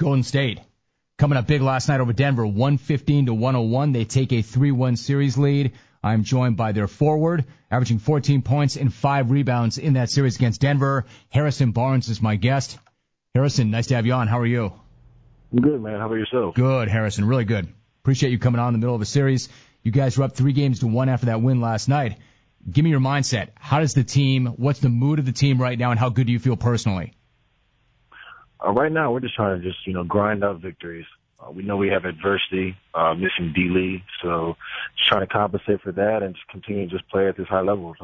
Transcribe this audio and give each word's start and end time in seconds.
Golden 0.00 0.22
State 0.22 0.60
coming 1.18 1.36
up 1.36 1.46
big 1.46 1.60
last 1.60 1.86
night 1.86 2.00
over 2.00 2.14
Denver, 2.14 2.46
115 2.46 3.26
to 3.26 3.34
101. 3.34 3.92
They 3.92 4.06
take 4.06 4.32
a 4.32 4.36
3-1 4.36 4.96
series 4.96 5.36
lead. 5.36 5.72
I'm 6.02 6.24
joined 6.24 6.56
by 6.56 6.72
their 6.72 6.88
forward, 6.88 7.44
averaging 7.70 7.98
14 7.98 8.40
points 8.40 8.76
and 8.76 8.94
five 8.94 9.30
rebounds 9.30 9.76
in 9.76 9.92
that 9.92 10.08
series 10.08 10.36
against 10.36 10.62
Denver. 10.62 11.04
Harrison 11.28 11.72
Barnes 11.72 12.08
is 12.08 12.22
my 12.22 12.36
guest. 12.36 12.78
Harrison, 13.34 13.70
nice 13.70 13.88
to 13.88 13.96
have 13.96 14.06
you 14.06 14.14
on. 14.14 14.26
How 14.26 14.38
are 14.38 14.46
you? 14.46 14.72
I'm 15.52 15.60
good, 15.60 15.82
man. 15.82 16.00
How 16.00 16.06
about 16.06 16.14
yourself? 16.14 16.54
Good, 16.54 16.88
Harrison. 16.88 17.26
Really 17.26 17.44
good. 17.44 17.68
Appreciate 18.02 18.30
you 18.30 18.38
coming 18.38 18.58
on 18.58 18.68
in 18.68 18.72
the 18.72 18.78
middle 18.78 18.94
of 18.96 19.02
a 19.02 19.04
series. 19.04 19.50
You 19.82 19.92
guys 19.92 20.16
were 20.16 20.24
up 20.24 20.34
three 20.34 20.54
games 20.54 20.80
to 20.80 20.86
one 20.86 21.10
after 21.10 21.26
that 21.26 21.42
win 21.42 21.60
last 21.60 21.90
night. 21.90 22.16
Give 22.70 22.84
me 22.84 22.90
your 22.90 23.00
mindset. 23.00 23.50
How 23.56 23.80
does 23.80 23.92
the 23.92 24.04
team, 24.04 24.46
what's 24.46 24.80
the 24.80 24.88
mood 24.88 25.18
of 25.18 25.26
the 25.26 25.32
team 25.32 25.60
right 25.60 25.78
now, 25.78 25.90
and 25.90 26.00
how 26.00 26.08
good 26.08 26.26
do 26.26 26.32
you 26.32 26.38
feel 26.38 26.56
personally? 26.56 27.12
Uh, 28.64 28.72
right 28.72 28.92
now, 28.92 29.12
we're 29.12 29.20
just 29.20 29.34
trying 29.34 29.60
to 29.60 29.66
just, 29.66 29.86
you 29.86 29.92
know, 29.92 30.04
grind 30.04 30.44
out 30.44 30.60
victories. 30.60 31.06
Uh, 31.40 31.50
we 31.50 31.62
know 31.62 31.78
we 31.78 31.88
have 31.88 32.04
adversity, 32.04 32.76
uh, 32.92 33.14
missing 33.14 33.54
D 33.54 33.68
Lee, 33.70 34.04
so 34.22 34.56
just 34.94 35.08
trying 35.08 35.22
to 35.22 35.26
compensate 35.26 35.80
for 35.80 35.90
that 35.92 36.22
and 36.22 36.34
just 36.34 36.46
continue 36.48 36.86
to 36.86 36.98
just 36.98 37.08
play 37.08 37.28
at 37.28 37.36
this 37.36 37.48
high 37.48 37.62
level. 37.62 37.94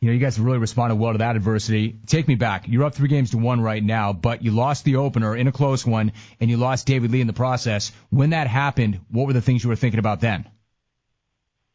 You 0.00 0.08
know, 0.08 0.12
you 0.12 0.18
guys 0.18 0.36
have 0.36 0.44
really 0.44 0.58
responded 0.58 0.96
well 0.96 1.12
to 1.12 1.18
that 1.18 1.36
adversity. 1.36 1.96
Take 2.06 2.26
me 2.26 2.34
back. 2.34 2.64
You're 2.66 2.82
up 2.82 2.96
three 2.96 3.06
games 3.06 3.30
to 3.30 3.38
one 3.38 3.60
right 3.60 3.82
now, 3.82 4.12
but 4.12 4.42
you 4.42 4.50
lost 4.50 4.84
the 4.84 4.96
opener 4.96 5.36
in 5.36 5.46
a 5.46 5.52
close 5.52 5.86
one, 5.86 6.10
and 6.40 6.50
you 6.50 6.56
lost 6.56 6.86
David 6.86 7.12
Lee 7.12 7.20
in 7.20 7.28
the 7.28 7.32
process. 7.32 7.92
When 8.08 8.30
that 8.30 8.48
happened, 8.48 8.98
what 9.08 9.28
were 9.28 9.34
the 9.34 9.40
things 9.40 9.62
you 9.62 9.70
were 9.70 9.76
thinking 9.76 10.00
about 10.00 10.20
then? 10.20 10.48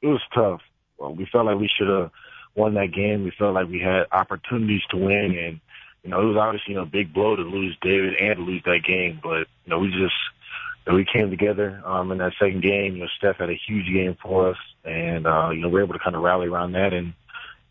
It 0.01 0.07
was 0.07 0.21
tough. 0.33 0.59
Well, 0.97 1.15
we 1.15 1.25
felt 1.31 1.45
like 1.45 1.57
we 1.57 1.69
should 1.77 1.87
have 1.87 2.11
won 2.55 2.73
that 2.73 2.91
game. 2.93 3.23
We 3.23 3.31
felt 3.39 3.53
like 3.53 3.69
we 3.69 3.79
had 3.79 4.03
opportunities 4.11 4.81
to 4.91 4.97
win, 4.97 5.37
and 5.37 5.59
you 6.05 6.11
know, 6.11 6.21
it 6.21 6.25
was 6.25 6.37
obviously 6.37 6.73
you 6.73 6.75
know 6.75 6.83
a 6.83 6.85
big 6.85 7.13
blow 7.13 7.35
to 7.35 7.41
lose 7.41 7.75
David 7.81 8.13
and 8.19 8.37
to 8.37 8.43
lose 8.43 8.61
that 8.65 8.81
game, 8.87 9.19
but 9.21 9.47
you 9.65 9.69
know, 9.69 9.79
we 9.79 9.89
just 9.89 10.13
we 10.93 11.03
came 11.11 11.31
together 11.31 11.81
um, 11.83 12.11
in 12.11 12.19
that 12.19 12.33
second 12.39 12.61
game. 12.61 12.95
You 12.95 13.01
know, 13.01 13.07
Steph 13.17 13.37
had 13.37 13.49
a 13.49 13.59
huge 13.67 13.87
game 13.91 14.15
for 14.21 14.51
us, 14.51 14.57
and 14.83 15.25
uh, 15.25 15.49
you 15.49 15.61
know 15.61 15.67
we 15.67 15.73
were 15.73 15.83
able 15.83 15.93
to 15.93 15.99
kind 15.99 16.15
of 16.15 16.21
rally 16.21 16.47
around 16.47 16.73
that 16.73 16.93
and 16.93 17.13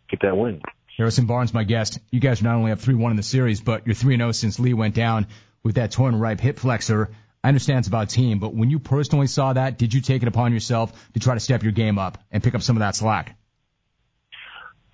get 0.09 0.19
that 0.21 0.35
win. 0.35 0.61
Harrison 0.97 1.25
Barnes, 1.25 1.53
my 1.53 1.63
guest. 1.63 1.99
You 2.11 2.19
guys 2.19 2.41
are 2.41 2.43
not 2.43 2.55
only 2.55 2.71
up 2.71 2.79
3-1 2.79 3.11
in 3.11 3.15
the 3.17 3.23
series, 3.23 3.59
but 3.59 3.85
you're 3.85 3.95
3-0 3.95 4.33
since 4.33 4.59
Lee 4.59 4.73
went 4.73 4.95
down 4.95 5.27
with 5.61 5.75
that 5.75 5.91
torn 5.91 6.17
right 6.17 6.39
hip 6.39 6.57
flexor. 6.57 7.09
I 7.43 7.49
understand 7.49 7.79
it's 7.79 7.87
about 7.87 8.09
team, 8.09 8.39
but 8.39 8.53
when 8.53 8.69
you 8.69 8.79
personally 8.79 9.27
saw 9.27 9.53
that, 9.53 9.77
did 9.77 9.93
you 9.93 10.01
take 10.01 10.21
it 10.21 10.27
upon 10.27 10.53
yourself 10.53 10.93
to 11.13 11.19
try 11.19 11.33
to 11.33 11.39
step 11.39 11.63
your 11.63 11.73
game 11.73 11.99
up 11.99 12.17
and 12.31 12.41
pick 12.41 12.55
up 12.55 12.61
some 12.61 12.77
of 12.77 12.79
that 12.79 12.95
slack? 12.95 13.37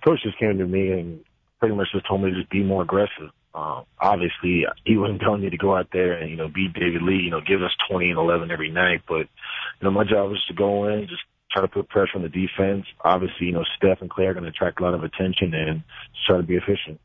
Coach 0.04 0.20
just 0.22 0.38
came 0.38 0.58
to 0.58 0.66
me 0.66 0.90
and 0.90 1.24
pretty 1.60 1.76
much 1.76 1.86
just 1.92 2.06
told 2.08 2.22
me 2.22 2.30
to 2.30 2.36
just 2.36 2.50
be 2.50 2.64
more 2.64 2.82
aggressive. 2.82 3.30
Um, 3.54 3.84
obviously, 4.00 4.64
he 4.84 4.96
wasn't 4.96 5.20
telling 5.20 5.42
me 5.42 5.50
to 5.50 5.58
go 5.58 5.76
out 5.76 5.88
there 5.92 6.14
and, 6.14 6.30
you 6.30 6.36
know, 6.36 6.48
beat 6.48 6.72
David 6.72 7.02
Lee, 7.02 7.20
you 7.24 7.30
know, 7.30 7.40
give 7.40 7.62
us 7.62 7.72
20 7.90 8.10
and 8.10 8.18
11 8.18 8.50
every 8.50 8.70
night. 8.70 9.02
But, 9.06 9.28
you 9.28 9.82
know, 9.82 9.90
my 9.90 10.04
job 10.04 10.30
was 10.30 10.42
to 10.48 10.54
go 10.54 10.88
in, 10.88 11.06
just 11.08 11.22
try 11.50 11.62
to 11.62 11.68
put 11.68 11.88
pressure 11.88 12.16
on 12.16 12.22
the 12.22 12.28
defense. 12.28 12.86
Obviously, 13.04 13.46
you 13.46 13.52
know, 13.52 13.64
Steph 13.76 14.00
and 14.00 14.10
Clay 14.10 14.26
are 14.26 14.32
going 14.32 14.44
to 14.44 14.50
attract 14.50 14.80
a 14.80 14.84
lot 14.84 14.94
of 14.94 15.04
attention 15.04 15.52
and 15.54 15.82
try 16.26 16.38
to 16.38 16.42
be 16.42 16.56
efficient. 16.56 16.98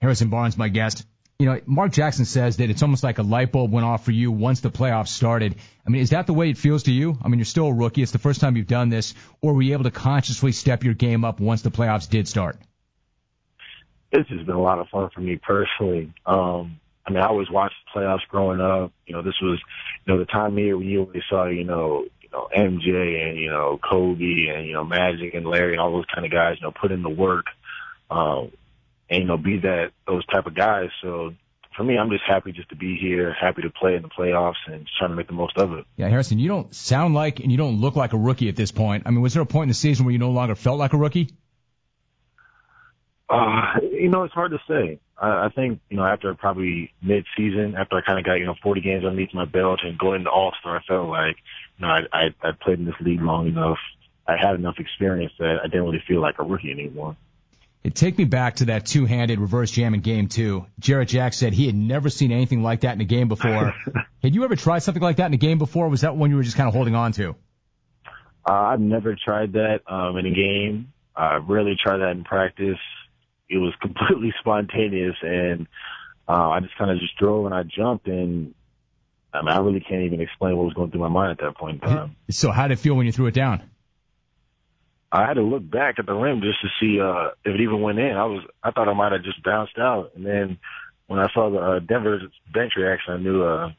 Harrison 0.00 0.30
Barnes, 0.30 0.56
my 0.56 0.68
guest. 0.68 1.06
You 1.38 1.46
know, 1.46 1.60
Mark 1.64 1.92
Jackson 1.92 2.26
says 2.26 2.58
that 2.58 2.68
it's 2.68 2.82
almost 2.82 3.02
like 3.02 3.18
a 3.18 3.22
light 3.22 3.50
bulb 3.50 3.72
went 3.72 3.86
off 3.86 4.04
for 4.04 4.10
you 4.12 4.30
once 4.30 4.60
the 4.60 4.70
playoffs 4.70 5.08
started. 5.08 5.56
I 5.86 5.90
mean, 5.90 6.02
is 6.02 6.10
that 6.10 6.26
the 6.26 6.34
way 6.34 6.50
it 6.50 6.58
feels 6.58 6.82
to 6.84 6.92
you? 6.92 7.18
I 7.22 7.28
mean, 7.28 7.38
you're 7.38 7.46
still 7.46 7.66
a 7.68 7.72
rookie. 7.72 8.02
It's 8.02 8.12
the 8.12 8.18
first 8.18 8.40
time 8.40 8.56
you've 8.56 8.66
done 8.66 8.90
this. 8.90 9.14
Or 9.40 9.54
were 9.54 9.62
you 9.62 9.72
able 9.72 9.84
to 9.84 9.90
consciously 9.90 10.52
step 10.52 10.84
your 10.84 10.94
game 10.94 11.24
up 11.24 11.40
once 11.40 11.62
the 11.62 11.70
playoffs 11.70 12.08
did 12.08 12.28
start? 12.28 12.56
It's 14.12 14.28
just 14.28 14.46
been 14.46 14.56
a 14.56 14.62
lot 14.62 14.78
of 14.78 14.88
fun 14.88 15.10
for 15.14 15.20
me 15.20 15.36
personally. 15.36 16.12
Um, 16.26 16.80
I 17.06 17.10
mean, 17.10 17.22
I 17.22 17.26
always 17.26 17.50
watched 17.50 17.76
the 17.84 18.00
playoffs 18.00 18.26
growing 18.28 18.60
up. 18.60 18.92
You 19.06 19.14
know, 19.14 19.22
this 19.22 19.40
was, 19.40 19.60
you 20.04 20.12
know, 20.12 20.18
the 20.18 20.26
time 20.26 20.58
year 20.58 20.76
when 20.76 20.86
you 20.86 21.00
always 21.00 21.22
saw, 21.28 21.46
you 21.46 21.64
know, 21.64 22.04
you 22.20 22.28
know, 22.32 22.48
MJ 22.56 23.28
and, 23.28 23.38
you 23.38 23.50
know, 23.50 23.78
Kobe 23.82 24.46
and, 24.48 24.66
you 24.66 24.72
know, 24.74 24.84
Magic 24.84 25.34
and 25.34 25.46
Larry 25.46 25.72
and 25.72 25.80
all 25.80 25.92
those 25.92 26.06
kind 26.12 26.24
of 26.24 26.32
guys, 26.32 26.56
you 26.60 26.66
know, 26.66 26.72
put 26.72 26.92
in 26.92 27.02
the 27.02 27.08
work, 27.08 27.46
um, 28.10 28.52
and, 29.08 29.22
you 29.22 29.24
know, 29.24 29.36
be 29.36 29.58
that, 29.58 29.90
those 30.06 30.24
type 30.26 30.46
of 30.46 30.54
guys. 30.54 30.90
So 31.02 31.34
for 31.76 31.84
me, 31.84 31.96
I'm 31.98 32.10
just 32.10 32.24
happy 32.24 32.52
just 32.52 32.68
to 32.68 32.76
be 32.76 32.96
here, 32.96 33.32
happy 33.32 33.62
to 33.62 33.70
play 33.70 33.96
in 33.96 34.02
the 34.02 34.08
playoffs 34.08 34.54
and 34.66 34.84
just 34.84 34.96
trying 34.98 35.10
to 35.10 35.16
make 35.16 35.28
the 35.28 35.32
most 35.32 35.56
of 35.56 35.72
it. 35.72 35.84
Yeah, 35.96 36.08
Harrison, 36.08 36.38
you 36.38 36.48
don't 36.48 36.74
sound 36.74 37.14
like 37.14 37.40
and 37.40 37.50
you 37.50 37.58
don't 37.58 37.80
look 37.80 37.96
like 37.96 38.12
a 38.12 38.18
rookie 38.18 38.48
at 38.48 38.56
this 38.56 38.70
point. 38.70 39.04
I 39.06 39.10
mean, 39.10 39.20
was 39.20 39.34
there 39.34 39.42
a 39.42 39.46
point 39.46 39.64
in 39.64 39.68
the 39.68 39.74
season 39.74 40.04
where 40.04 40.12
you 40.12 40.18
no 40.18 40.30
longer 40.30 40.54
felt 40.54 40.78
like 40.78 40.92
a 40.92 40.98
rookie? 40.98 41.30
Uh, 43.30 43.78
you 43.92 44.08
know, 44.08 44.24
it's 44.24 44.34
hard 44.34 44.50
to 44.50 44.58
say. 44.66 44.98
I, 45.16 45.46
I 45.46 45.48
think, 45.54 45.80
you 45.88 45.96
know, 45.96 46.04
after 46.04 46.34
probably 46.34 46.92
mid-season, 47.00 47.76
after 47.78 47.96
I 47.96 48.00
kind 48.00 48.18
of 48.18 48.24
got, 48.24 48.34
you 48.34 48.46
know, 48.46 48.56
40 48.60 48.80
games 48.80 49.04
underneath 49.04 49.32
my 49.32 49.44
belt 49.44 49.80
and 49.84 49.96
going 49.96 50.24
to 50.24 50.30
All-Star, 50.30 50.78
I 50.78 50.82
felt 50.82 51.08
like, 51.08 51.36
you 51.78 51.86
know, 51.86 51.92
I, 51.92 52.00
I, 52.12 52.24
I 52.42 52.50
played 52.60 52.80
in 52.80 52.86
this 52.86 52.96
league 53.00 53.22
long 53.22 53.46
enough. 53.46 53.78
I 54.26 54.36
had 54.36 54.56
enough 54.56 54.76
experience 54.78 55.32
that 55.38 55.58
I 55.62 55.68
didn't 55.68 55.84
really 55.84 56.02
feel 56.08 56.20
like 56.20 56.40
a 56.40 56.42
rookie 56.42 56.72
anymore. 56.72 57.16
It 57.84 57.94
take 57.94 58.18
me 58.18 58.24
back 58.24 58.56
to 58.56 58.66
that 58.66 58.84
two-handed 58.84 59.38
reverse 59.38 59.70
jam 59.70 59.94
in 59.94 60.00
game 60.00 60.26
two. 60.26 60.66
Jarrett 60.80 61.08
Jack 61.08 61.32
said 61.32 61.52
he 61.52 61.66
had 61.66 61.74
never 61.74 62.10
seen 62.10 62.30
anything 62.30 62.62
like 62.62 62.80
that 62.80 62.94
in 62.94 63.00
a 63.00 63.06
game 63.06 63.28
before. 63.28 63.74
had 64.22 64.34
you 64.34 64.44
ever 64.44 64.56
tried 64.56 64.80
something 64.80 65.02
like 65.02 65.16
that 65.16 65.26
in 65.26 65.34
a 65.34 65.38
game 65.38 65.58
before? 65.58 65.88
was 65.88 66.02
that 66.02 66.16
one 66.16 66.30
you 66.30 66.36
were 66.36 66.42
just 66.42 66.56
kind 66.56 66.68
of 66.68 66.74
holding 66.74 66.94
on 66.94 67.12
to? 67.12 67.36
Uh, 68.46 68.52
I've 68.52 68.80
never 68.80 69.16
tried 69.16 69.52
that 69.52 69.80
um, 69.86 70.16
in 70.18 70.26
a 70.26 70.34
game. 70.34 70.92
I 71.16 71.36
rarely 71.36 71.76
try 71.82 71.96
that 71.96 72.10
in 72.10 72.24
practice 72.24 72.78
it 73.50 73.58
was 73.58 73.74
completely 73.82 74.32
spontaneous 74.40 75.16
and 75.20 75.66
uh, 76.28 76.50
I 76.50 76.60
just 76.60 76.76
kind 76.78 76.90
of 76.90 76.98
just 76.98 77.16
drove 77.18 77.44
and 77.46 77.54
I 77.54 77.64
jumped 77.64 78.06
and 78.06 78.54
I 79.32 79.42
mean, 79.42 79.48
I 79.48 79.58
really 79.58 79.80
can't 79.80 80.02
even 80.02 80.20
explain 80.20 80.56
what 80.56 80.64
was 80.64 80.74
going 80.74 80.90
through 80.90 81.00
my 81.00 81.08
mind 81.08 81.32
at 81.32 81.38
that 81.38 81.56
point 81.56 81.82
in 81.82 81.88
time. 81.88 82.16
So 82.30 82.50
how 82.50 82.66
did 82.66 82.78
it 82.78 82.80
feel 82.80 82.94
when 82.94 83.06
you 83.06 83.12
threw 83.12 83.26
it 83.26 83.34
down? 83.34 83.62
I 85.12 85.26
had 85.26 85.34
to 85.34 85.42
look 85.42 85.68
back 85.68 85.96
at 85.98 86.06
the 86.06 86.14
rim 86.14 86.40
just 86.40 86.60
to 86.62 86.68
see 86.80 87.00
uh 87.00 87.30
if 87.44 87.54
it 87.54 87.60
even 87.60 87.80
went 87.82 87.98
in. 87.98 88.12
I 88.12 88.24
was 88.26 88.44
I 88.62 88.70
thought 88.70 88.88
I 88.88 88.94
might 88.94 89.12
have 89.12 89.24
just 89.24 89.42
bounced 89.42 89.76
out, 89.78 90.12
and 90.14 90.24
then 90.24 90.58
when 91.08 91.18
I 91.18 91.26
saw 91.34 91.50
the 91.50 91.58
uh, 91.58 91.78
Denver's 91.80 92.22
bench 92.52 92.72
reaction, 92.76 93.14
I 93.14 93.16
knew 93.18 93.42
uh 93.42 93.72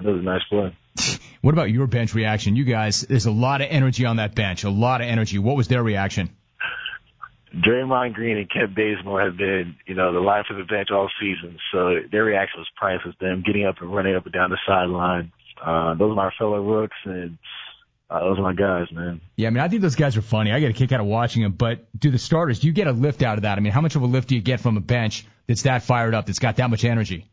it 0.00 0.06
was 0.06 0.20
a 0.20 0.24
nice 0.24 0.42
play. 0.48 0.76
what 1.40 1.54
about 1.54 1.70
your 1.70 1.86
bench 1.86 2.14
reaction? 2.14 2.56
You 2.56 2.64
guys, 2.64 3.02
there's 3.02 3.26
a 3.26 3.30
lot 3.30 3.60
of 3.60 3.68
energy 3.70 4.06
on 4.06 4.16
that 4.16 4.34
bench, 4.34 4.64
a 4.64 4.70
lot 4.70 5.00
of 5.00 5.06
energy. 5.06 5.38
What 5.38 5.56
was 5.56 5.68
their 5.68 5.82
reaction? 5.82 6.30
Draymond 7.54 8.14
Green 8.14 8.38
and 8.38 8.50
Kent 8.50 8.74
Bazemore 8.74 9.22
have 9.22 9.36
been, 9.36 9.76
you 9.86 9.94
know, 9.94 10.12
the 10.12 10.20
life 10.20 10.46
of 10.50 10.56
the 10.56 10.64
bench 10.64 10.88
all 10.90 11.10
season. 11.20 11.58
So 11.72 11.96
their 12.10 12.24
reaction 12.24 12.60
was 12.60 12.68
priceless. 12.76 13.14
Them 13.20 13.42
getting 13.44 13.66
up 13.66 13.76
and 13.80 13.94
running 13.94 14.16
up 14.16 14.24
and 14.24 14.32
down 14.32 14.50
the 14.50 14.58
sideline. 14.66 15.32
Uh, 15.64 15.94
those 15.94 16.12
are 16.12 16.14
my 16.14 16.30
fellow 16.38 16.62
rooks 16.62 16.96
and 17.04 17.38
uh, 18.08 18.20
those 18.20 18.38
are 18.38 18.42
my 18.42 18.54
guys, 18.54 18.86
man. 18.92 19.20
Yeah, 19.36 19.48
I 19.48 19.50
mean, 19.50 19.60
I 19.60 19.68
think 19.68 19.80
those 19.80 19.96
guys 19.96 20.16
are 20.16 20.22
funny. 20.22 20.52
I 20.52 20.60
get 20.60 20.70
a 20.70 20.74
kick 20.74 20.92
out 20.92 21.00
of 21.00 21.06
watching 21.06 21.42
them. 21.42 21.52
But 21.52 21.86
do 21.98 22.10
the 22.10 22.18
starters? 22.18 22.60
Do 22.60 22.66
you 22.66 22.72
get 22.72 22.86
a 22.86 22.92
lift 22.92 23.22
out 23.22 23.38
of 23.38 23.42
that? 23.42 23.56
I 23.56 23.60
mean, 23.60 23.72
how 23.72 23.80
much 23.80 23.96
of 23.96 24.02
a 24.02 24.06
lift 24.06 24.28
do 24.28 24.34
you 24.34 24.42
get 24.42 24.60
from 24.60 24.76
a 24.76 24.80
bench 24.80 25.26
that's 25.46 25.62
that 25.62 25.82
fired 25.82 26.14
up, 26.14 26.26
that's 26.26 26.38
got 26.38 26.56
that 26.56 26.68
much 26.68 26.84
energy? 26.84 27.30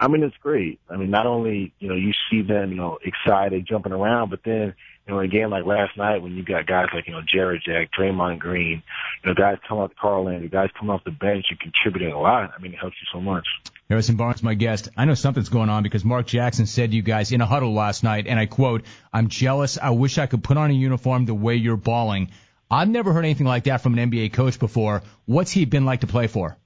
I 0.00 0.08
mean, 0.08 0.22
it's 0.22 0.36
great. 0.38 0.80
I 0.88 0.96
mean, 0.96 1.10
not 1.10 1.26
only, 1.26 1.74
you 1.78 1.88
know, 1.88 1.94
you 1.94 2.12
see 2.30 2.40
them, 2.40 2.70
you 2.70 2.76
know, 2.76 2.98
excited, 3.04 3.66
jumping 3.68 3.92
around, 3.92 4.30
but 4.30 4.40
then, 4.46 4.74
you 5.06 5.14
know, 5.14 5.20
again, 5.20 5.50
like 5.50 5.66
last 5.66 5.94
night 5.98 6.22
when 6.22 6.32
you 6.32 6.42
got 6.42 6.66
guys 6.66 6.86
like, 6.94 7.06
you 7.06 7.12
know, 7.12 7.20
Jarrett 7.20 7.62
Jack, 7.62 7.90
Draymond 7.92 8.38
Green, 8.38 8.82
you 9.22 9.28
know, 9.28 9.34
guys 9.34 9.58
coming 9.68 9.84
off 9.84 9.90
the 10.02 10.08
Landry, 10.08 10.48
guys 10.48 10.70
coming 10.78 10.90
off 10.90 11.04
the 11.04 11.10
bench 11.10 11.44
and 11.50 11.60
contributing 11.60 12.14
a 12.14 12.18
lot. 12.18 12.50
I 12.56 12.62
mean, 12.62 12.72
it 12.72 12.78
helps 12.78 12.96
you 13.02 13.08
so 13.12 13.20
much. 13.20 13.46
Harrison 13.90 14.16
Barnes, 14.16 14.42
my 14.42 14.54
guest. 14.54 14.88
I 14.96 15.04
know 15.04 15.12
something's 15.14 15.50
going 15.50 15.68
on 15.68 15.82
because 15.82 16.02
Mark 16.02 16.26
Jackson 16.26 16.64
said 16.64 16.90
to 16.90 16.96
you 16.96 17.02
guys 17.02 17.30
in 17.30 17.42
a 17.42 17.46
huddle 17.46 17.74
last 17.74 18.02
night, 18.02 18.26
and 18.26 18.40
I 18.40 18.46
quote, 18.46 18.86
I'm 19.12 19.28
jealous. 19.28 19.76
I 19.76 19.90
wish 19.90 20.16
I 20.16 20.24
could 20.26 20.42
put 20.42 20.56
on 20.56 20.70
a 20.70 20.74
uniform 20.74 21.26
the 21.26 21.34
way 21.34 21.56
you're 21.56 21.76
balling. 21.76 22.30
I've 22.70 22.88
never 22.88 23.12
heard 23.12 23.24
anything 23.26 23.46
like 23.46 23.64
that 23.64 23.82
from 23.82 23.98
an 23.98 24.10
NBA 24.10 24.32
coach 24.32 24.58
before. 24.58 25.02
What's 25.26 25.50
he 25.50 25.66
been 25.66 25.84
like 25.84 26.00
to 26.00 26.06
play 26.06 26.26
for? 26.26 26.56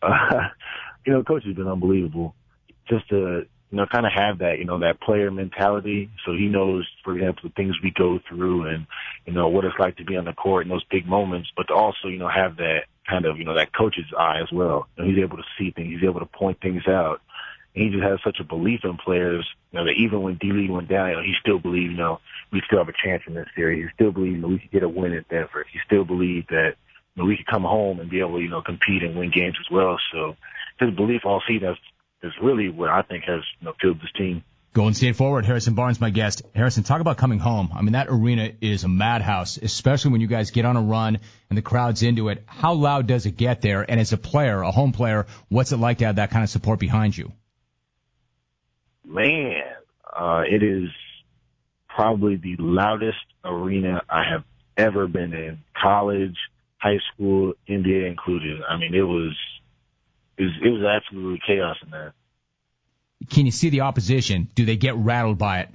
Uh, 0.00 0.10
you 1.04 1.12
know, 1.12 1.22
coach 1.22 1.44
has 1.44 1.54
been 1.54 1.68
unbelievable. 1.68 2.34
Just 2.88 3.08
to, 3.10 3.46
you 3.70 3.76
know, 3.76 3.86
kind 3.86 4.04
of 4.04 4.12
have 4.12 4.38
that, 4.38 4.58
you 4.58 4.64
know, 4.64 4.80
that 4.80 5.00
player 5.00 5.30
mentality. 5.30 6.10
So 6.26 6.32
he 6.32 6.48
knows, 6.48 6.88
for 7.04 7.14
example, 7.14 7.48
the 7.48 7.54
things 7.54 7.76
we 7.82 7.92
go 7.92 8.18
through 8.28 8.66
and, 8.66 8.86
you 9.26 9.32
know, 9.32 9.48
what 9.48 9.64
it's 9.64 9.78
like 9.78 9.96
to 9.98 10.04
be 10.04 10.16
on 10.16 10.24
the 10.24 10.32
court 10.32 10.64
in 10.64 10.70
those 10.70 10.84
big 10.90 11.06
moments, 11.06 11.50
but 11.56 11.68
to 11.68 11.74
also, 11.74 12.08
you 12.08 12.18
know, 12.18 12.28
have 12.28 12.56
that 12.56 12.86
kind 13.08 13.26
of, 13.26 13.38
you 13.38 13.44
know, 13.44 13.54
that 13.54 13.72
coach's 13.72 14.12
eye 14.18 14.40
as 14.42 14.50
well. 14.50 14.88
You 14.96 15.04
know, 15.04 15.10
he's 15.10 15.22
able 15.22 15.36
to 15.36 15.44
see 15.56 15.70
things. 15.70 15.88
He's 15.88 16.08
able 16.08 16.20
to 16.20 16.26
point 16.26 16.60
things 16.60 16.82
out. 16.88 17.20
He 17.72 17.88
just 17.90 18.02
has 18.02 18.18
such 18.24 18.40
a 18.40 18.44
belief 18.44 18.80
in 18.82 18.96
players, 18.96 19.48
you 19.70 19.78
know, 19.78 19.84
that 19.84 19.94
even 19.96 20.22
when 20.22 20.34
D 20.34 20.50
Lee 20.50 20.68
went 20.68 20.88
down, 20.88 21.10
you 21.10 21.16
know, 21.16 21.22
he 21.22 21.34
still 21.40 21.60
believed, 21.60 21.92
you 21.92 21.98
know, 21.98 22.18
we 22.50 22.60
still 22.66 22.78
have 22.78 22.88
a 22.88 22.92
chance 23.04 23.22
in 23.28 23.34
this 23.34 23.46
series. 23.54 23.84
He 23.84 23.94
still 23.94 24.10
believed, 24.10 24.34
you 24.34 24.42
know, 24.42 24.48
we 24.48 24.58
could 24.58 24.72
get 24.72 24.82
a 24.82 24.88
win 24.88 25.14
at 25.14 25.28
Denver. 25.28 25.64
He 25.72 25.78
still 25.86 26.04
believed 26.04 26.48
that, 26.48 26.74
you 27.14 27.22
know, 27.22 27.28
we 27.28 27.36
could 27.36 27.46
come 27.46 27.62
home 27.62 28.00
and 28.00 28.10
be 28.10 28.18
able 28.18 28.38
to, 28.38 28.42
you 28.42 28.48
know, 28.48 28.62
compete 28.62 29.04
and 29.04 29.16
win 29.16 29.30
games 29.30 29.56
as 29.60 29.70
well. 29.70 30.00
So 30.12 30.36
his 30.80 30.90
belief 30.90 31.22
all 31.24 31.42
season 31.46 31.76
is 32.22 32.32
really 32.42 32.68
what 32.68 32.90
I 32.90 33.02
think 33.02 33.24
has 33.24 33.40
you 33.60 33.66
know, 33.66 33.74
fueled 33.80 34.00
this 34.00 34.10
team. 34.16 34.42
Golden 34.72 34.94
State 34.94 35.16
forward, 35.16 35.44
Harrison 35.44 35.74
Barnes, 35.74 36.00
my 36.00 36.10
guest. 36.10 36.42
Harrison, 36.54 36.84
talk 36.84 37.00
about 37.00 37.16
coming 37.16 37.40
home. 37.40 37.70
I 37.74 37.82
mean, 37.82 37.92
that 37.92 38.06
arena 38.08 38.52
is 38.60 38.84
a 38.84 38.88
madhouse, 38.88 39.56
especially 39.56 40.12
when 40.12 40.20
you 40.20 40.28
guys 40.28 40.52
get 40.52 40.64
on 40.64 40.76
a 40.76 40.80
run 40.80 41.18
and 41.48 41.58
the 41.58 41.62
crowd's 41.62 42.04
into 42.04 42.28
it. 42.28 42.44
How 42.46 42.74
loud 42.74 43.08
does 43.08 43.26
it 43.26 43.36
get 43.36 43.62
there? 43.62 43.84
And 43.88 43.98
as 43.98 44.12
a 44.12 44.16
player, 44.16 44.62
a 44.62 44.70
home 44.70 44.92
player, 44.92 45.26
what's 45.48 45.72
it 45.72 45.78
like 45.78 45.98
to 45.98 46.06
have 46.06 46.16
that 46.16 46.30
kind 46.30 46.44
of 46.44 46.50
support 46.50 46.78
behind 46.78 47.18
you? 47.18 47.32
Man, 49.04 49.60
uh, 50.16 50.42
it 50.48 50.62
is 50.62 50.88
probably 51.88 52.36
the 52.36 52.54
loudest 52.60 53.18
arena 53.44 54.02
I 54.08 54.22
have 54.22 54.44
ever 54.76 55.08
been 55.08 55.32
in. 55.32 55.58
College, 55.74 56.36
high 56.78 57.00
school, 57.12 57.54
NBA 57.68 58.06
included. 58.06 58.60
I 58.68 58.76
mean, 58.76 58.94
it 58.94 59.02
was, 59.02 59.36
it 60.40 60.44
was, 60.44 60.52
it 60.62 60.68
was 60.70 60.82
absolutely 60.82 61.40
chaos 61.46 61.76
in 61.82 61.90
there. 61.90 62.14
Can 63.28 63.44
you 63.44 63.52
see 63.52 63.68
the 63.68 63.82
opposition? 63.82 64.48
Do 64.54 64.64
they 64.64 64.76
get 64.76 64.96
rattled 64.96 65.36
by 65.36 65.60
it? 65.60 65.68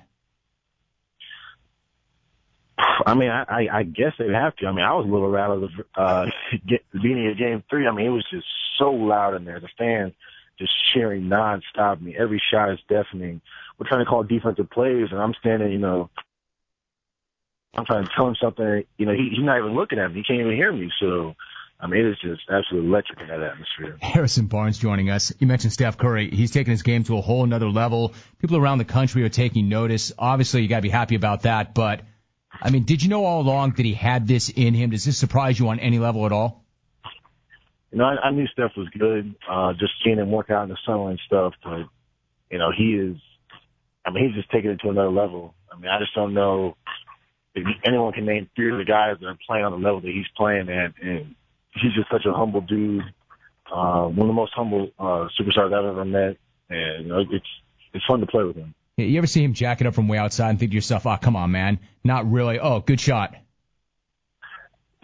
I 2.77 3.13
mean, 3.13 3.29
I, 3.29 3.43
I, 3.47 3.77
I 3.79 3.83
guess 3.83 4.13
they'd 4.17 4.31
have 4.31 4.55
to. 4.57 4.65
I 4.65 4.71
mean, 4.71 4.83
I 4.83 4.93
was 4.93 5.05
a 5.05 5.11
little 5.11 5.29
rattled 5.29 5.71
uh, 5.95 6.25
get, 6.67 6.83
beginning 6.91 7.29
of 7.29 7.37
game 7.37 7.63
three. 7.69 7.87
I 7.87 7.91
mean, 7.91 8.07
it 8.07 8.09
was 8.09 8.25
just 8.31 8.47
so 8.79 8.91
loud 8.91 9.35
in 9.35 9.45
there. 9.45 9.59
The 9.59 9.69
fans 9.77 10.13
just 10.57 10.71
cheering 10.93 11.23
nonstop. 11.23 11.61
I 11.77 11.95
mean, 11.95 12.15
every 12.17 12.41
shot 12.51 12.71
is 12.71 12.79
deafening. 12.89 13.41
We're 13.77 13.87
trying 13.87 14.03
to 14.03 14.09
call 14.09 14.23
defensive 14.23 14.69
plays, 14.69 15.09
and 15.11 15.21
I'm 15.21 15.33
standing, 15.39 15.71
you 15.71 15.77
know, 15.77 16.09
I'm 17.75 17.85
trying 17.85 18.05
to 18.05 18.11
tell 18.15 18.27
him 18.27 18.35
something. 18.41 18.83
You 18.97 19.05
know, 19.05 19.13
he, 19.13 19.29
he's 19.35 19.45
not 19.45 19.59
even 19.59 19.75
looking 19.75 19.99
at 19.99 20.11
me. 20.11 20.17
He 20.17 20.23
can't 20.23 20.39
even 20.39 20.55
hear 20.55 20.71
me. 20.71 20.91
So, 20.99 21.35
I 21.77 21.87
mean, 21.87 22.05
it 22.05 22.09
is 22.09 22.17
just 22.21 22.49
absolutely 22.49 22.89
electric 22.89 23.19
in 23.19 23.27
that 23.27 23.41
atmosphere. 23.41 23.97
Harrison 24.01 24.47
Barnes 24.47 24.77
joining 24.77 25.09
us. 25.09 25.33
You 25.39 25.45
mentioned 25.45 25.73
Steph 25.73 25.97
Curry. 25.97 26.31
He's 26.31 26.51
taking 26.51 26.71
his 26.71 26.83
game 26.83 27.03
to 27.03 27.17
a 27.17 27.21
whole 27.21 27.43
another 27.43 27.69
level. 27.69 28.13
People 28.39 28.57
around 28.57 28.77
the 28.77 28.85
country 28.85 29.23
are 29.23 29.29
taking 29.29 29.67
notice. 29.67 30.13
Obviously, 30.17 30.61
you 30.61 30.69
got 30.69 30.77
to 30.77 30.81
be 30.81 30.89
happy 30.89 31.15
about 31.15 31.41
that. 31.41 31.73
But, 31.73 32.01
I 32.61 32.69
mean, 32.69 32.83
did 32.83 33.03
you 33.03 33.09
know 33.09 33.25
all 33.25 33.41
along 33.41 33.73
that 33.73 33.85
he 33.85 33.93
had 33.93 34.25
this 34.25 34.49
in 34.49 34.73
him? 34.73 34.91
Does 34.91 35.03
this 35.03 35.17
surprise 35.17 35.59
you 35.59 35.67
on 35.67 35.79
any 35.79 35.99
level 35.99 36.25
at 36.25 36.31
all? 36.31 36.63
You 37.91 37.97
know, 37.97 38.05
I, 38.05 38.27
I 38.27 38.31
knew 38.31 38.47
Steph 38.47 38.71
was 38.77 38.87
good. 38.97 39.35
Uh, 39.49 39.73
just 39.73 39.93
seeing 40.03 40.17
him 40.17 40.31
work 40.31 40.49
out 40.49 40.63
in 40.63 40.69
the 40.69 40.77
summer 40.85 41.09
and 41.09 41.19
stuff. 41.25 41.53
But, 41.61 41.83
you 42.49 42.57
know, 42.57 42.71
he 42.75 42.93
is, 42.95 43.17
I 44.05 44.11
mean, 44.11 44.27
he's 44.27 44.35
just 44.35 44.49
taking 44.49 44.71
it 44.71 44.79
to 44.81 44.89
another 44.89 45.11
level. 45.11 45.53
I 45.71 45.77
mean, 45.77 45.91
I 45.91 45.99
just 45.99 46.15
don't 46.15 46.33
know 46.33 46.77
if 47.53 47.65
anyone 47.85 48.13
can 48.13 48.25
name 48.25 48.49
three 48.55 48.71
of 48.71 48.77
the 48.77 48.85
guys 48.85 49.17
that 49.19 49.27
are 49.27 49.37
playing 49.45 49.65
on 49.65 49.73
the 49.73 49.77
level 49.77 49.99
that 50.01 50.11
he's 50.11 50.25
playing 50.37 50.69
at. 50.69 50.93
And 51.01 51.35
he's 51.81 51.93
just 51.93 52.09
such 52.11 52.25
a 52.25 52.33
humble 52.33 52.61
dude. 52.61 53.03
Uh, 53.71 54.05
one 54.07 54.21
of 54.21 54.27
the 54.27 54.33
most 54.33 54.53
humble, 54.55 54.91
uh, 54.99 55.27
superstars 55.39 55.73
I've 55.73 55.85
ever 55.85 56.05
met. 56.05 56.37
And, 56.69 57.05
you 57.05 57.09
know, 57.09 57.19
it's, 57.19 57.45
it's 57.93 58.05
fun 58.05 58.19
to 58.19 58.27
play 58.27 58.43
with 58.43 58.55
him. 58.55 58.73
You 58.97 59.17
ever 59.17 59.27
see 59.27 59.43
him 59.43 59.53
jack 59.53 59.81
it 59.81 59.87
up 59.87 59.93
from 59.93 60.07
way 60.07 60.17
outside 60.17 60.51
and 60.51 60.59
think 60.59 60.71
to 60.71 60.75
yourself, 60.75 61.05
oh, 61.05 61.17
come 61.17 61.35
on, 61.35 61.51
man. 61.51 61.79
Not 62.03 62.31
really. 62.31 62.59
Oh, 62.59 62.79
good 62.79 62.99
shot. 62.99 63.35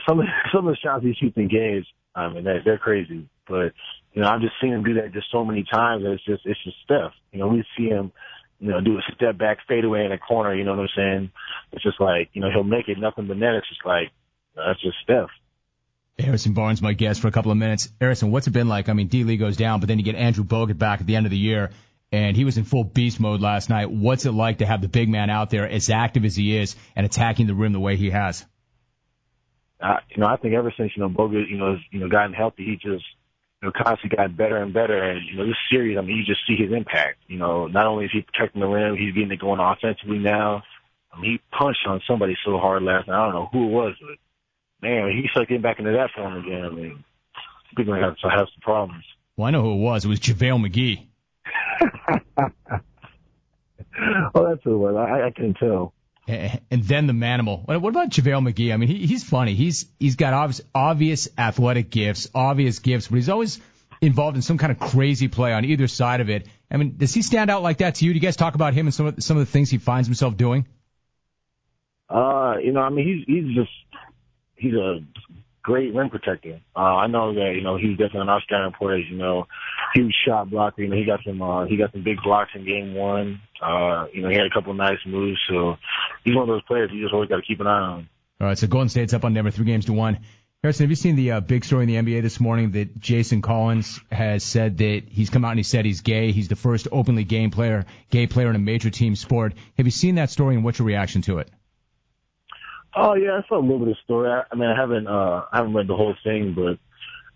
Some 0.07 0.19
of, 0.19 0.25
some 0.53 0.67
of 0.67 0.73
the 0.73 0.77
shots 0.77 1.03
he 1.03 1.13
shoots 1.13 1.37
in 1.37 1.47
games, 1.47 1.85
I 2.15 2.29
mean, 2.29 2.43
they're, 2.43 2.61
they're 2.63 2.77
crazy. 2.77 3.27
But, 3.47 3.73
you 4.13 4.21
know, 4.21 4.29
I've 4.29 4.41
just 4.41 4.53
seen 4.61 4.73
him 4.73 4.83
do 4.83 4.93
that 4.95 5.13
just 5.13 5.27
so 5.31 5.43
many 5.43 5.63
times 5.63 6.03
that 6.03 6.13
it's 6.13 6.25
just, 6.25 6.45
it's 6.45 6.63
just 6.63 6.77
Steph. 6.85 7.11
You 7.31 7.39
know, 7.39 7.47
we 7.47 7.63
see 7.77 7.89
him, 7.89 8.11
you 8.59 8.69
know, 8.69 8.79
do 8.79 8.97
a 8.97 9.01
step 9.15 9.37
back 9.37 9.57
fadeaway 9.67 10.05
in 10.05 10.11
a 10.11 10.17
corner, 10.17 10.53
you 10.53 10.63
know 10.63 10.71
what 10.71 10.81
I'm 10.81 10.89
saying? 10.95 11.31
It's 11.71 11.83
just 11.83 11.99
like, 11.99 12.29
you 12.33 12.41
know, 12.41 12.49
he'll 12.51 12.63
make 12.63 12.87
it 12.87 12.97
nothing 12.97 13.27
but 13.27 13.37
net. 13.37 13.55
It's 13.55 13.67
just 13.67 13.85
like, 13.85 14.11
that's 14.55 14.81
just 14.81 14.97
Steph. 15.03 15.29
Harrison 16.21 16.53
Barnes, 16.53 16.81
my 16.81 16.93
guest 16.93 17.21
for 17.21 17.27
a 17.27 17.31
couple 17.31 17.51
of 17.51 17.57
minutes. 17.57 17.89
Harrison, 17.99 18.31
what's 18.31 18.47
it 18.47 18.51
been 18.51 18.67
like? 18.67 18.89
I 18.89 18.93
mean, 18.93 19.07
D 19.07 19.23
Lee 19.23 19.37
goes 19.37 19.57
down, 19.57 19.79
but 19.79 19.87
then 19.87 19.99
you 19.99 20.05
get 20.05 20.15
Andrew 20.15 20.43
Bogut 20.43 20.77
back 20.77 21.01
at 21.01 21.07
the 21.07 21.15
end 21.15 21.25
of 21.25 21.31
the 21.31 21.37
year, 21.37 21.71
and 22.11 22.35
he 22.35 22.45
was 22.45 22.57
in 22.57 22.63
full 22.63 22.83
beast 22.83 23.19
mode 23.19 23.41
last 23.41 23.69
night. 23.69 23.91
What's 23.91 24.25
it 24.25 24.31
like 24.31 24.59
to 24.59 24.65
have 24.65 24.81
the 24.81 24.87
big 24.87 25.09
man 25.09 25.29
out 25.29 25.49
there 25.49 25.67
as 25.67 25.89
active 25.89 26.25
as 26.25 26.35
he 26.35 26.57
is 26.57 26.75
and 26.95 27.05
attacking 27.05 27.47
the 27.47 27.55
rim 27.55 27.73
the 27.73 27.79
way 27.79 27.95
he 27.95 28.09
has? 28.09 28.45
Uh, 29.81 29.97
you 30.09 30.21
know, 30.21 30.27
I 30.27 30.37
think 30.37 30.53
ever 30.53 30.73
since 30.77 30.91
you 30.95 31.01
know 31.01 31.09
Bogut, 31.09 31.49
you 31.49 31.57
know, 31.57 31.71
has, 31.71 31.79
you 31.89 31.99
know, 31.99 32.07
gotten 32.07 32.33
healthy, 32.33 32.65
he 32.65 32.75
just 32.75 33.05
you 33.61 33.67
know 33.67 33.71
constantly 33.71 34.15
got 34.15 34.37
better 34.37 34.57
and 34.57 34.73
better. 34.73 35.01
And 35.01 35.25
you 35.25 35.37
know, 35.37 35.45
this 35.45 35.55
series, 35.71 35.97
I 35.97 36.01
mean, 36.01 36.17
you 36.17 36.25
just 36.25 36.45
see 36.47 36.55
his 36.55 36.71
impact. 36.71 37.19
You 37.27 37.39
know, 37.39 37.67
not 37.67 37.87
only 37.87 38.05
is 38.05 38.11
he 38.11 38.21
protecting 38.21 38.61
the 38.61 38.67
rim, 38.67 38.95
he's 38.95 39.13
getting 39.13 39.31
it 39.31 39.39
going 39.39 39.59
offensively 39.59 40.19
now. 40.19 40.63
I 41.11 41.19
mean, 41.19 41.31
he 41.31 41.57
punched 41.57 41.85
on 41.87 42.01
somebody 42.07 42.37
so 42.45 42.57
hard 42.57 42.83
last 42.83 43.07
night. 43.07 43.19
I 43.19 43.25
don't 43.25 43.35
know 43.35 43.49
who 43.51 43.67
it 43.67 43.71
was, 43.71 43.95
but 43.99 44.17
man, 44.81 45.11
he 45.11 45.27
started 45.29 45.49
getting 45.49 45.61
back 45.61 45.79
into 45.79 45.91
that 45.91 46.11
form 46.15 46.37
again. 46.37 46.65
I 46.65 46.69
mean, 46.69 47.03
people 47.75 47.93
have 47.95 48.17
to 48.17 48.29
have 48.29 48.47
some 48.53 48.61
problems. 48.61 49.03
Well, 49.37 49.47
I 49.47 49.51
know 49.51 49.61
who 49.61 49.73
it 49.73 49.77
was. 49.77 50.05
It 50.05 50.09
was 50.09 50.19
JaVale 50.19 50.67
McGee. 50.67 51.07
oh, 54.35 54.49
that's 54.49 54.63
who 54.63 54.73
it 54.73 54.77
was. 54.77 54.95
I, 54.95 55.27
I 55.27 55.31
can 55.31 55.53
tell. 55.53 55.93
And 56.27 56.83
then 56.83 57.07
the 57.07 57.13
manimal. 57.13 57.67
What 57.67 57.89
about 57.89 58.09
JaVale 58.09 58.53
McGee? 58.53 58.73
I 58.73 58.77
mean, 58.77 58.89
he, 58.89 59.05
he's 59.05 59.23
funny. 59.23 59.53
He's 59.53 59.87
he's 59.99 60.15
got 60.15 60.33
obvious, 60.33 60.61
obvious 60.73 61.29
athletic 61.37 61.89
gifts, 61.89 62.29
obvious 62.33 62.79
gifts, 62.79 63.07
but 63.07 63.15
he's 63.15 63.29
always 63.29 63.59
involved 64.01 64.35
in 64.35 64.41
some 64.41 64.57
kind 64.57 64.71
of 64.71 64.79
crazy 64.79 65.27
play 65.27 65.53
on 65.53 65.65
either 65.65 65.87
side 65.87 66.21
of 66.21 66.29
it. 66.29 66.47
I 66.69 66.77
mean, 66.77 66.95
does 66.97 67.13
he 67.13 67.21
stand 67.21 67.49
out 67.49 67.63
like 67.63 67.79
that 67.79 67.95
to 67.95 68.05
you? 68.05 68.13
Do 68.13 68.15
you 68.15 68.21
guys 68.21 68.35
talk 68.35 68.55
about 68.55 68.73
him 68.73 68.87
and 68.87 68.93
some 68.93 69.07
of 69.07 69.23
some 69.23 69.37
of 69.37 69.45
the 69.45 69.51
things 69.51 69.69
he 69.69 69.77
finds 69.77 70.07
himself 70.07 70.37
doing? 70.37 70.67
Uh, 72.09 72.55
you 72.61 72.71
know, 72.71 72.81
I 72.81 72.89
mean, 72.89 73.07
he's 73.07 73.25
he's 73.25 73.55
just 73.55 73.71
he's 74.61 74.73
a 74.73 74.99
great 75.63 75.93
rim 75.93 76.09
protector. 76.09 76.59
Uh, 76.75 76.79
I 76.79 77.07
know 77.07 77.33
that 77.33 77.53
you 77.55 77.61
know 77.61 77.77
he's 77.77 77.97
definitely 77.97 78.21
an 78.21 78.29
outstanding 78.29 78.73
player. 78.73 78.97
You 78.97 79.17
know, 79.17 79.47
huge 79.93 80.13
shot 80.25 80.49
blocker. 80.49 80.81
You 80.81 80.89
know, 80.89 80.95
he 80.95 81.05
got 81.05 81.19
some 81.25 81.41
uh, 81.41 81.65
he 81.65 81.77
got 81.77 81.91
some 81.91 82.03
big 82.03 82.21
blocks 82.23 82.51
in 82.55 82.65
game 82.65 82.93
one. 82.93 83.41
Uh, 83.61 84.05
you 84.13 84.21
know, 84.21 84.29
he 84.29 84.35
had 84.35 84.45
a 84.45 84.53
couple 84.53 84.71
of 84.71 84.77
nice 84.77 84.99
moves. 85.05 85.39
So 85.49 85.77
he's 86.23 86.35
one 86.35 86.43
of 86.43 86.47
those 86.49 86.63
players 86.63 86.91
you 86.93 87.01
just 87.01 87.13
always 87.13 87.29
got 87.29 87.37
to 87.37 87.41
keep 87.41 87.59
an 87.59 87.67
eye 87.67 87.79
on. 87.79 88.09
All 88.39 88.47
right, 88.47 88.57
so 88.57 88.65
Golden 88.65 88.89
State's 88.89 89.13
up 89.13 89.23
on 89.23 89.35
Denver, 89.35 89.51
three 89.51 89.65
games 89.65 89.85
to 89.85 89.93
one. 89.93 90.19
Harrison, 90.63 90.83
have 90.83 90.91
you 90.91 90.95
seen 90.95 91.15
the 91.15 91.31
uh, 91.31 91.39
big 91.39 91.65
story 91.65 91.83
in 91.83 91.89
the 91.89 91.95
NBA 91.95 92.21
this 92.21 92.39
morning 92.39 92.71
that 92.71 92.99
Jason 92.99 93.41
Collins 93.41 93.99
has 94.11 94.43
said 94.43 94.77
that 94.77 95.03
he's 95.09 95.31
come 95.31 95.43
out 95.43 95.51
and 95.51 95.59
he 95.59 95.63
said 95.63 95.85
he's 95.85 96.01
gay. 96.01 96.31
He's 96.31 96.49
the 96.49 96.55
first 96.55 96.87
openly 96.91 97.23
gay 97.23 97.47
player, 97.47 97.85
gay 98.11 98.27
player 98.27 98.49
in 98.49 98.55
a 98.55 98.59
major 98.59 98.91
team 98.91 99.15
sport. 99.15 99.53
Have 99.77 99.87
you 99.87 99.91
seen 99.91 100.15
that 100.15 100.29
story 100.29 100.55
and 100.55 100.63
what's 100.63 100.77
your 100.77 100.87
reaction 100.87 101.23
to 101.23 101.39
it? 101.39 101.49
Oh 102.95 103.13
yeah, 103.13 103.39
I 103.43 103.47
saw 103.47 103.59
a 103.59 103.61
little 103.61 103.79
bit 103.79 103.89
of 103.89 103.95
the 103.95 104.03
story. 104.03 104.29
I, 104.29 104.43
I 104.51 104.55
mean, 104.55 104.69
I 104.69 104.75
haven't 104.75 105.07
uh, 105.07 105.45
I 105.51 105.57
haven't 105.57 105.73
read 105.73 105.87
the 105.87 105.95
whole 105.95 106.15
thing, 106.23 106.53
but 106.55 106.77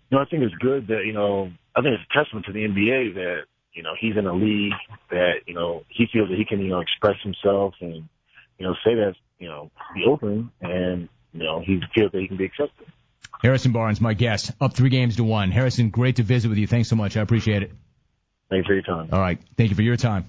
you 0.10 0.12
know, 0.12 0.20
I 0.20 0.26
think 0.26 0.44
it's 0.44 0.56
good 0.56 0.88
that 0.88 1.04
you 1.06 1.14
know, 1.14 1.52
I 1.76 1.82
think 1.82 1.96
it's 1.96 2.04
a 2.10 2.18
testament 2.18 2.46
to 2.48 2.54
the 2.54 2.60
NBA 2.60 3.16
that 3.16 3.44
you 3.74 3.84
know 3.84 3.94
he's 4.00 4.18
in 4.18 4.26
a 4.26 4.34
league 4.34 4.74
that 5.12 5.42
you 5.46 5.54
know 5.54 5.84
he 5.90 6.08
feels 6.12 6.30
that 6.30 6.38
he 6.38 6.46
can 6.46 6.60
you 6.60 6.70
know 6.70 6.82
express 6.82 7.16
himself 7.24 7.76
and 7.82 8.08
you 8.58 8.66
know 8.66 8.74
say 8.84 8.96
that 8.96 9.16
you 9.40 9.48
know 9.48 9.72
be 9.94 10.04
open 10.08 10.52
and 10.62 11.10
you 11.34 11.44
know 11.44 11.62
he 11.66 11.80
feels 11.94 12.12
that 12.12 12.20
he 12.20 12.28
can 12.28 12.38
be 12.38 12.46
accepted. 12.46 12.88
Harrison 13.42 13.72
Barnes, 13.74 14.02
my 14.02 14.14
guest, 14.14 14.52
up 14.62 14.74
three 14.74 14.90
games 14.90 15.18
to 15.18 15.24
one. 15.24 15.52
Harrison, 15.52 15.90
great 15.90 16.16
to 16.18 16.24
visit 16.24 16.48
with 16.48 16.58
you. 16.58 16.68
Thanks 16.68 16.90
so 16.90 16.96
much. 16.96 17.18
I 17.18 17.22
appreciate 17.22 17.64
it. 17.64 17.72
Thanks 18.50 18.66
for 18.68 18.74
your 18.74 18.84
time. 18.84 19.10
All 19.12 19.20
right. 19.20 19.40
Thank 19.58 19.70
you 19.70 19.76
for 19.76 19.82
your 19.82 19.98
time. 19.98 20.26